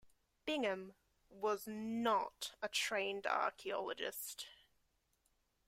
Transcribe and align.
Bingham 0.45 0.95
was 1.29 1.67
not 1.67 2.55
a 2.59 2.67
trained 2.67 3.27
archaeologist. 3.27 4.47